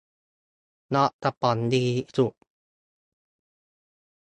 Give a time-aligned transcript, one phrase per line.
[0.89, 1.85] เงาะกระป๋องดี
[2.17, 2.33] สุด